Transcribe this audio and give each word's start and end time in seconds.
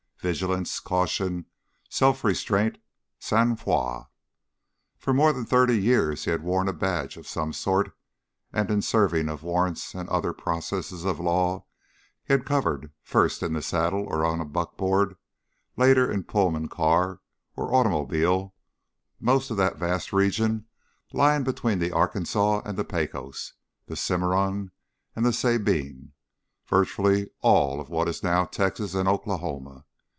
vigilance, 0.23 0.79
caution, 0.79 1.47
self 1.89 2.23
restraint, 2.23 2.77
sang 3.17 3.55
froid. 3.55 4.05
For 4.99 5.13
more 5.15 5.33
than 5.33 5.47
thirty 5.47 5.81
years 5.81 6.25
he 6.25 6.29
had 6.29 6.43
worn 6.43 6.67
a 6.67 6.73
badge 6.73 7.17
of 7.17 7.27
some 7.27 7.51
sort 7.51 7.91
and, 8.53 8.69
in 8.69 8.75
the 8.81 8.83
serving 8.83 9.29
of 9.29 9.41
warrants 9.41 9.95
and 9.95 10.07
other 10.09 10.31
processes 10.31 11.05
of 11.05 11.19
law, 11.19 11.65
he 12.23 12.33
had 12.33 12.45
covered, 12.45 12.91
first 13.01 13.41
in 13.41 13.53
the 13.53 13.63
saddle 13.63 14.03
or 14.03 14.23
on 14.23 14.47
buckboard, 14.49 15.15
later 15.75 16.11
in 16.11 16.23
Pullman 16.23 16.67
car 16.67 17.19
or 17.55 17.73
automobile, 17.73 18.53
most 19.19 19.49
of 19.49 19.57
that 19.57 19.77
vast 19.79 20.13
region 20.13 20.67
lying 21.11 21.43
between 21.43 21.79
the 21.79 21.91
Arkansas 21.91 22.61
and 22.63 22.77
the 22.77 22.85
Pecos, 22.85 23.53
the 23.87 23.95
Cimarron, 23.95 24.69
and 25.15 25.25
the 25.25 25.33
Sabine 25.33 26.11
virtually 26.67 27.31
all 27.41 27.79
of 27.81 27.89
what 27.89 28.07
is 28.07 28.21
now 28.21 28.45
Texas 28.45 28.93
and 28.93 29.09
Oklahoma. 29.09 29.83